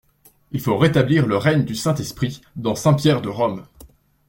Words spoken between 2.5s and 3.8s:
dans Saint-Pierre de Rome!